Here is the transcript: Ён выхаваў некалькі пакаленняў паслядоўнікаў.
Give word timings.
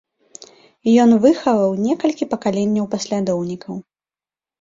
Ён 1.03 1.11
выхаваў 1.25 1.75
некалькі 1.87 2.27
пакаленняў 2.31 2.87
паслядоўнікаў. 2.95 3.75